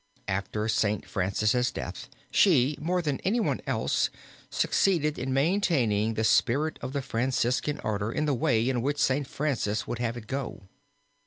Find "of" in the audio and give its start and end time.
6.81-6.93